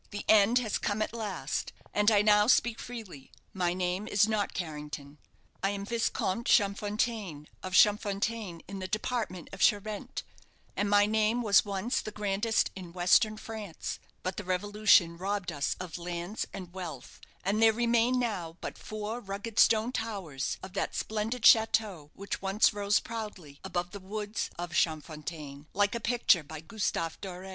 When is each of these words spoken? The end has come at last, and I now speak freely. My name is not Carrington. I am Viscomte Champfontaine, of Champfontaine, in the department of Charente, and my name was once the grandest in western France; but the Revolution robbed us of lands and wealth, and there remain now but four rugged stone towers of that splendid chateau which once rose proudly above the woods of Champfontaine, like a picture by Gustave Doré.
The 0.09 0.25
end 0.27 0.57
has 0.57 0.79
come 0.79 1.03
at 1.03 1.13
last, 1.13 1.73
and 1.93 2.09
I 2.09 2.23
now 2.23 2.47
speak 2.47 2.79
freely. 2.79 3.31
My 3.53 3.75
name 3.75 4.07
is 4.07 4.27
not 4.27 4.51
Carrington. 4.55 5.19
I 5.61 5.69
am 5.69 5.85
Viscomte 5.85 6.47
Champfontaine, 6.47 7.45
of 7.61 7.73
Champfontaine, 7.75 8.63
in 8.67 8.79
the 8.79 8.87
department 8.87 9.49
of 9.53 9.59
Charente, 9.61 10.23
and 10.75 10.89
my 10.89 11.05
name 11.05 11.43
was 11.43 11.63
once 11.65 12.01
the 12.01 12.09
grandest 12.09 12.71
in 12.75 12.93
western 12.93 13.37
France; 13.37 13.99
but 14.23 14.37
the 14.37 14.43
Revolution 14.43 15.17
robbed 15.19 15.51
us 15.51 15.75
of 15.79 15.99
lands 15.99 16.47
and 16.51 16.73
wealth, 16.73 17.19
and 17.43 17.61
there 17.61 17.71
remain 17.71 18.17
now 18.17 18.57
but 18.59 18.79
four 18.79 19.19
rugged 19.19 19.59
stone 19.59 19.91
towers 19.91 20.57
of 20.63 20.73
that 20.73 20.95
splendid 20.95 21.45
chateau 21.45 22.09
which 22.15 22.41
once 22.41 22.73
rose 22.73 22.99
proudly 22.99 23.59
above 23.63 23.91
the 23.91 23.99
woods 23.99 24.49
of 24.57 24.71
Champfontaine, 24.73 25.67
like 25.75 25.93
a 25.93 25.99
picture 25.99 26.41
by 26.41 26.59
Gustave 26.59 27.17
Doré. 27.21 27.49